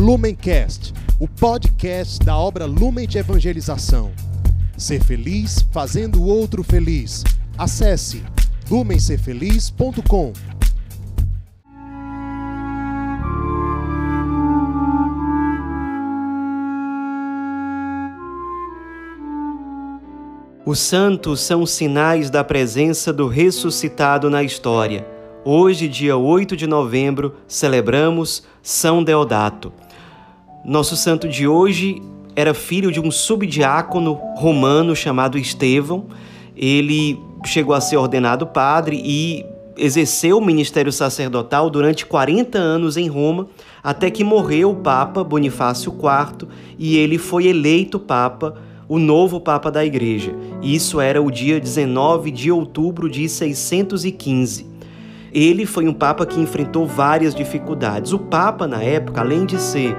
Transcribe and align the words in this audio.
Lumencast, 0.00 0.94
o 1.18 1.28
podcast 1.28 2.24
da 2.24 2.34
obra 2.34 2.64
Lumen 2.64 3.06
de 3.06 3.18
Evangelização. 3.18 4.12
Ser 4.74 5.04
feliz 5.04 5.60
fazendo 5.70 6.22
o 6.22 6.24
outro 6.24 6.64
feliz. 6.64 7.22
Acesse 7.58 8.22
lumencerfeliz.com. 8.70 10.32
Os 20.64 20.78
santos 20.78 21.40
são 21.42 21.66
sinais 21.66 22.30
da 22.30 22.42
presença 22.42 23.12
do 23.12 23.28
ressuscitado 23.28 24.30
na 24.30 24.42
história. 24.42 25.06
Hoje, 25.44 25.88
dia 25.88 26.16
8 26.16 26.56
de 26.56 26.66
novembro, 26.66 27.36
celebramos 27.46 28.42
São 28.62 29.04
Deodato. 29.04 29.70
Nosso 30.64 30.94
santo 30.94 31.26
de 31.26 31.48
hoje 31.48 32.02
era 32.36 32.52
filho 32.52 32.92
de 32.92 33.00
um 33.00 33.10
subdiácono 33.10 34.14
romano 34.36 34.94
chamado 34.94 35.38
Estevão. 35.38 36.04
Ele 36.54 37.18
chegou 37.46 37.74
a 37.74 37.80
ser 37.80 37.96
ordenado 37.96 38.46
padre 38.46 39.00
e 39.02 39.44
exerceu 39.76 40.36
o 40.36 40.44
ministério 40.44 40.92
sacerdotal 40.92 41.70
durante 41.70 42.04
40 42.04 42.58
anos 42.58 42.98
em 42.98 43.08
Roma, 43.08 43.48
até 43.82 44.10
que 44.10 44.22
morreu 44.22 44.72
o 44.72 44.76
Papa 44.76 45.24
Bonifácio 45.24 45.90
IV 45.92 46.48
e 46.78 46.98
ele 46.98 47.16
foi 47.16 47.46
eleito 47.46 47.98
Papa, 47.98 48.56
o 48.86 48.98
novo 48.98 49.40
Papa 49.40 49.70
da 49.70 49.82
Igreja. 49.82 50.34
Isso 50.60 51.00
era 51.00 51.22
o 51.22 51.30
dia 51.30 51.58
19 51.58 52.30
de 52.30 52.52
outubro 52.52 53.08
de 53.08 53.26
615. 53.26 54.66
Ele 55.32 55.64
foi 55.64 55.88
um 55.88 55.94
Papa 55.94 56.26
que 56.26 56.38
enfrentou 56.38 56.86
várias 56.86 57.34
dificuldades. 57.34 58.12
O 58.12 58.18
Papa, 58.18 58.66
na 58.66 58.82
época, 58.82 59.22
além 59.22 59.46
de 59.46 59.58
ser 59.58 59.96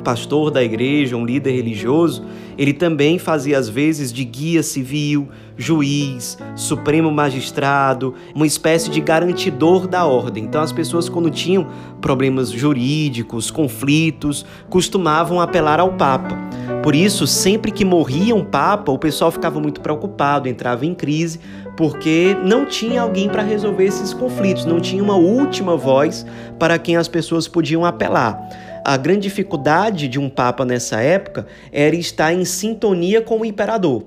pastor 0.00 0.50
da 0.50 0.62
igreja, 0.62 1.16
um 1.16 1.24
líder 1.24 1.52
religioso, 1.52 2.24
ele 2.56 2.72
também 2.72 3.18
fazia 3.18 3.58
às 3.58 3.68
vezes 3.68 4.12
de 4.12 4.24
guia 4.24 4.62
civil, 4.62 5.28
juiz, 5.56 6.38
supremo 6.54 7.10
magistrado, 7.10 8.14
uma 8.34 8.46
espécie 8.46 8.90
de 8.90 9.00
garantidor 9.00 9.86
da 9.86 10.06
ordem. 10.06 10.44
Então 10.44 10.60
as 10.60 10.72
pessoas 10.72 11.08
quando 11.08 11.30
tinham 11.30 11.66
problemas 12.00 12.50
jurídicos, 12.50 13.50
conflitos, 13.50 14.44
costumavam 14.68 15.40
apelar 15.40 15.80
ao 15.80 15.92
papa. 15.92 16.36
Por 16.82 16.94
isso, 16.94 17.26
sempre 17.26 17.70
que 17.70 17.84
morria 17.84 18.34
um 18.34 18.44
papa, 18.44 18.90
o 18.90 18.98
pessoal 18.98 19.30
ficava 19.30 19.60
muito 19.60 19.82
preocupado, 19.82 20.48
entrava 20.48 20.86
em 20.86 20.94
crise, 20.94 21.40
porque 21.76 22.34
não 22.42 22.64
tinha 22.64 23.02
alguém 23.02 23.28
para 23.28 23.42
resolver 23.42 23.84
esses 23.84 24.14
conflitos, 24.14 24.64
não 24.64 24.80
tinha 24.80 25.02
uma 25.02 25.16
última 25.16 25.76
voz 25.76 26.26
para 26.58 26.78
quem 26.78 26.96
as 26.96 27.08
pessoas 27.08 27.46
podiam 27.46 27.84
apelar. 27.84 28.38
A 28.84 28.96
grande 28.96 29.22
dificuldade 29.22 30.08
de 30.08 30.18
um 30.18 30.28
papa 30.28 30.64
nessa 30.64 31.00
época 31.00 31.46
era 31.70 31.94
estar 31.94 32.32
em 32.32 32.44
sintonia 32.44 33.20
com 33.20 33.40
o 33.40 33.44
imperador. 33.44 34.04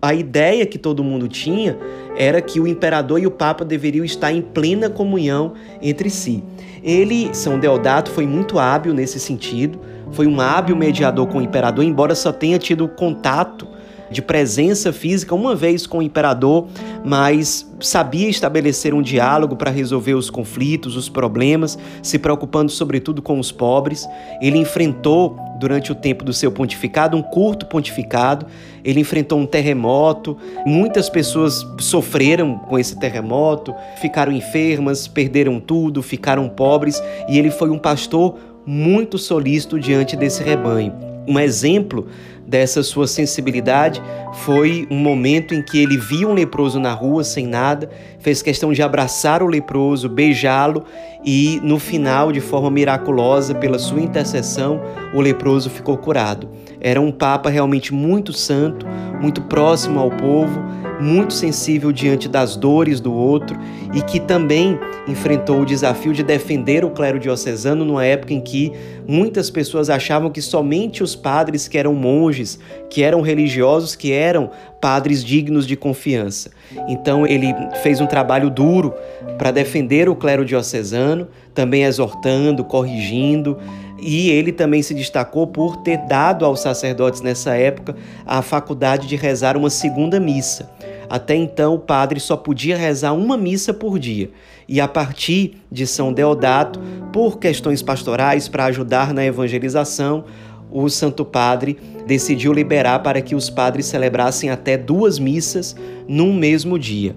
A 0.00 0.12
ideia 0.12 0.66
que 0.66 0.78
todo 0.78 1.04
mundo 1.04 1.28
tinha 1.28 1.78
era 2.16 2.40
que 2.40 2.60
o 2.60 2.66
imperador 2.66 3.20
e 3.20 3.26
o 3.26 3.30
papa 3.30 3.64
deveriam 3.64 4.04
estar 4.04 4.32
em 4.32 4.42
plena 4.42 4.90
comunhão 4.90 5.54
entre 5.80 6.10
si. 6.10 6.42
Ele, 6.82 7.34
São 7.34 7.58
Deodato, 7.58 8.10
foi 8.10 8.26
muito 8.26 8.58
hábil 8.58 8.92
nesse 8.92 9.18
sentido, 9.18 9.80
foi 10.10 10.26
um 10.26 10.40
hábil 10.40 10.76
mediador 10.76 11.26
com 11.26 11.38
o 11.38 11.42
imperador, 11.42 11.84
embora 11.84 12.14
só 12.14 12.32
tenha 12.32 12.58
tido 12.58 12.86
contato 12.86 13.66
de 14.10 14.22
presença 14.22 14.92
física 14.92 15.34
uma 15.34 15.54
vez 15.54 15.86
com 15.86 15.98
o 15.98 16.02
imperador, 16.02 16.66
mas 17.04 17.68
sabia 17.80 18.28
estabelecer 18.28 18.94
um 18.94 19.02
diálogo 19.02 19.56
para 19.56 19.70
resolver 19.70 20.14
os 20.14 20.30
conflitos, 20.30 20.96
os 20.96 21.08
problemas, 21.08 21.78
se 22.02 22.18
preocupando 22.18 22.70
sobretudo 22.70 23.22
com 23.22 23.38
os 23.38 23.52
pobres. 23.52 24.06
Ele 24.40 24.58
enfrentou, 24.58 25.36
durante 25.58 25.92
o 25.92 25.94
tempo 25.94 26.24
do 26.24 26.32
seu 26.32 26.50
pontificado, 26.50 27.16
um 27.16 27.22
curto 27.22 27.66
pontificado, 27.66 28.46
ele 28.84 29.00
enfrentou 29.00 29.38
um 29.38 29.46
terremoto, 29.46 30.36
muitas 30.66 31.08
pessoas 31.08 31.66
sofreram 31.78 32.58
com 32.58 32.78
esse 32.78 32.98
terremoto, 32.98 33.74
ficaram 34.00 34.32
enfermas, 34.32 35.08
perderam 35.08 35.60
tudo, 35.60 36.02
ficaram 36.02 36.48
pobres, 36.48 37.02
e 37.28 37.38
ele 37.38 37.50
foi 37.50 37.70
um 37.70 37.78
pastor 37.78 38.36
muito 38.66 39.18
solícito 39.18 39.78
diante 39.78 40.16
desse 40.16 40.42
rebanho. 40.42 41.13
Um 41.26 41.38
exemplo 41.38 42.06
dessa 42.46 42.82
sua 42.82 43.06
sensibilidade 43.06 44.02
foi 44.34 44.86
um 44.90 44.98
momento 44.98 45.54
em 45.54 45.62
que 45.62 45.82
ele 45.82 45.96
viu 45.96 46.28
um 46.28 46.34
leproso 46.34 46.78
na 46.78 46.92
rua 46.92 47.24
sem 47.24 47.46
nada, 47.46 47.88
fez 48.18 48.42
questão 48.42 48.72
de 48.72 48.82
abraçar 48.82 49.42
o 49.42 49.46
leproso, 49.46 50.08
beijá-lo 50.08 50.84
e 51.24 51.58
no 51.62 51.78
final, 51.78 52.30
de 52.30 52.40
forma 52.40 52.70
miraculosa, 52.70 53.54
pela 53.54 53.78
sua 53.78 54.00
intercessão, 54.00 54.82
o 55.14 55.20
leproso 55.20 55.70
ficou 55.70 55.96
curado. 55.96 56.50
Era 56.80 57.00
um 57.00 57.10
papa 57.10 57.48
realmente 57.48 57.94
muito 57.94 58.32
santo, 58.32 58.86
muito 59.20 59.40
próximo 59.42 59.98
ao 59.98 60.10
povo, 60.10 60.62
muito 61.04 61.34
sensível 61.34 61.92
diante 61.92 62.28
das 62.28 62.56
dores 62.56 62.98
do 62.98 63.12
outro 63.12 63.58
e 63.94 64.00
que 64.00 64.18
também 64.18 64.78
enfrentou 65.06 65.60
o 65.60 65.66
desafio 65.66 66.14
de 66.14 66.22
defender 66.22 66.84
o 66.84 66.90
clero 66.90 67.18
diocesano 67.18 67.84
numa 67.84 68.04
época 68.04 68.32
em 68.32 68.40
que 68.40 68.72
muitas 69.06 69.50
pessoas 69.50 69.90
achavam 69.90 70.30
que 70.30 70.40
somente 70.40 71.02
os 71.02 71.14
padres 71.14 71.68
que 71.68 71.76
eram 71.76 71.94
monges, 71.94 72.58
que 72.88 73.02
eram 73.02 73.20
religiosos, 73.20 73.94
que 73.94 74.12
eram 74.12 74.50
padres 74.80 75.22
dignos 75.22 75.66
de 75.66 75.76
confiança. 75.76 76.50
Então 76.88 77.26
ele 77.26 77.54
fez 77.82 78.00
um 78.00 78.06
trabalho 78.06 78.48
duro 78.48 78.94
para 79.36 79.50
defender 79.50 80.08
o 80.08 80.16
clero 80.16 80.44
diocesano, 80.44 81.28
também 81.54 81.84
exortando, 81.84 82.64
corrigindo, 82.64 83.58
e 84.04 84.28
ele 84.28 84.52
também 84.52 84.82
se 84.82 84.92
destacou 84.92 85.46
por 85.46 85.78
ter 85.78 85.96
dado 86.06 86.44
aos 86.44 86.60
sacerdotes 86.60 87.22
nessa 87.22 87.54
época 87.54 87.96
a 88.26 88.42
faculdade 88.42 89.06
de 89.08 89.16
rezar 89.16 89.56
uma 89.56 89.70
segunda 89.70 90.20
missa. 90.20 90.70
Até 91.08 91.34
então, 91.34 91.74
o 91.74 91.78
padre 91.78 92.20
só 92.20 92.36
podia 92.36 92.76
rezar 92.76 93.14
uma 93.14 93.36
missa 93.36 93.72
por 93.72 93.98
dia. 93.98 94.30
E 94.68 94.80
a 94.80 94.86
partir 94.86 95.62
de 95.72 95.86
São 95.86 96.12
Deodato, 96.12 96.80
por 97.12 97.38
questões 97.38 97.82
pastorais 97.82 98.46
para 98.46 98.66
ajudar 98.66 99.14
na 99.14 99.24
evangelização, 99.24 100.24
o 100.70 100.88
Santo 100.90 101.24
Padre 101.24 101.78
decidiu 102.06 102.52
liberar 102.52 102.98
para 102.98 103.22
que 103.22 103.34
os 103.34 103.48
padres 103.48 103.86
celebrassem 103.86 104.50
até 104.50 104.76
duas 104.76 105.18
missas 105.18 105.74
num 106.06 106.34
mesmo 106.34 106.78
dia. 106.78 107.14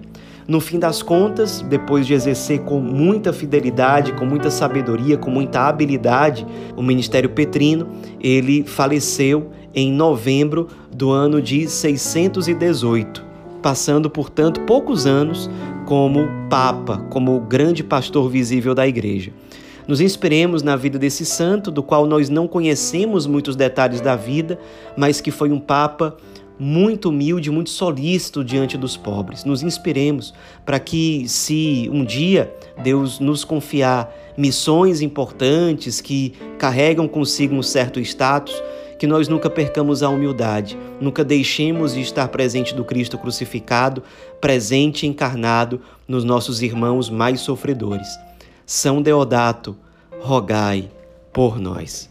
No 0.48 0.60
fim 0.60 0.78
das 0.78 1.02
contas, 1.02 1.60
depois 1.60 2.06
de 2.06 2.14
exercer 2.14 2.60
com 2.60 2.80
muita 2.80 3.34
fidelidade, 3.34 4.14
com 4.14 4.24
muita 4.24 4.50
sabedoria, 4.50 5.18
com 5.18 5.30
muita 5.30 5.68
habilidade 5.68 6.46
o 6.74 6.82
ministério 6.82 7.28
petrino, 7.28 7.86
ele 8.18 8.64
faleceu 8.64 9.50
em 9.74 9.92
novembro 9.92 10.68
do 10.90 11.10
ano 11.10 11.42
de 11.42 11.68
618, 11.68 13.22
passando, 13.60 14.08
portanto, 14.08 14.62
poucos 14.62 15.06
anos 15.06 15.50
como 15.84 16.26
Papa, 16.48 16.96
como 17.10 17.38
grande 17.40 17.84
pastor 17.84 18.30
visível 18.30 18.74
da 18.74 18.88
Igreja. 18.88 19.30
Nos 19.86 20.00
inspiremos 20.00 20.62
na 20.62 20.76
vida 20.76 20.98
desse 20.98 21.26
santo, 21.26 21.70
do 21.70 21.82
qual 21.82 22.06
nós 22.06 22.30
não 22.30 22.48
conhecemos 22.48 23.26
muitos 23.26 23.54
detalhes 23.54 24.00
da 24.00 24.16
vida, 24.16 24.58
mas 24.96 25.20
que 25.20 25.30
foi 25.30 25.52
um 25.52 25.60
Papa 25.60 26.16
muito 26.58 27.10
humilde, 27.10 27.50
muito 27.50 27.70
solícito 27.70 28.44
diante 28.44 28.76
dos 28.76 28.96
pobres. 28.96 29.44
Nos 29.44 29.62
inspiremos 29.62 30.34
para 30.64 30.78
que, 30.78 31.28
se 31.28 31.88
um 31.92 32.04
dia 32.04 32.52
Deus 32.82 33.20
nos 33.20 33.44
confiar 33.44 34.12
missões 34.36 35.00
importantes 35.00 36.00
que 36.00 36.34
carregam 36.58 37.06
consigo 37.06 37.54
um 37.54 37.62
certo 37.62 38.00
status, 38.00 38.60
que 38.98 39.06
nós 39.06 39.28
nunca 39.28 39.48
percamos 39.48 40.02
a 40.02 40.08
humildade, 40.08 40.76
nunca 41.00 41.24
deixemos 41.24 41.94
de 41.94 42.00
estar 42.00 42.26
presente 42.28 42.74
do 42.74 42.84
Cristo 42.84 43.16
crucificado, 43.16 44.02
presente 44.40 45.06
encarnado 45.06 45.80
nos 46.06 46.24
nossos 46.24 46.62
irmãos 46.62 47.08
mais 47.08 47.40
sofredores. 47.40 48.08
São 48.66 49.00
Deodato, 49.00 49.76
rogai 50.20 50.90
por 51.32 51.58
nós. 51.60 52.10